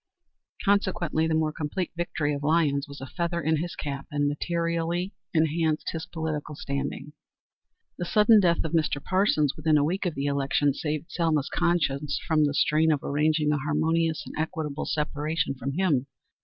[0.65, 5.13] Consequently the more complete victory of Lyons was a feather in his cap, and materially
[5.31, 7.13] enhanced his political standing.
[7.99, 8.99] The sudden death of Mr.
[8.99, 13.51] Parsons within a week of the election saved Selma's conscience from the strain of arranging
[13.51, 16.07] a harmonious and equitable separation from him.